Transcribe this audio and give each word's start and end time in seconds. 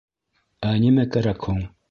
—Ә 0.71 0.73
нимә 0.85 1.07
кәрәк 1.17 1.47
һуң? 1.51 1.65